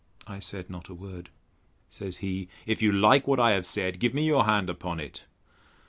[0.25, 1.29] I said not a word.
[1.87, 5.25] Says he, If you like what I have said, give me your hand upon it.